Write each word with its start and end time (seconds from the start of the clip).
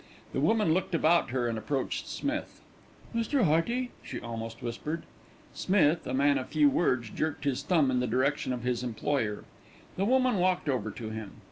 The 0.33 0.39
woman 0.39 0.73
looked 0.73 0.95
about 0.95 1.29
her 1.29 1.47
and 1.47 1.59
approached 1.59 2.07
Smith. 2.09 2.59
"Mr. 3.13 3.43
Hearty?" 3.45 3.91
she 4.01 4.19
almost 4.19 4.63
whispered. 4.63 5.03
Smith, 5.53 6.07
a 6.07 6.13
man 6.15 6.39
of 6.39 6.49
few 6.49 6.69
words, 6.71 7.11
jerked 7.11 7.43
his 7.43 7.61
thumb 7.61 7.91
in 7.91 7.99
the 7.99 8.07
direction 8.07 8.51
of 8.51 8.63
his 8.63 8.81
employer. 8.81 9.43
The 9.97 10.05
woman 10.05 10.37
walked 10.37 10.67
over 10.67 10.89
to 10.89 11.11
him. 11.11 11.33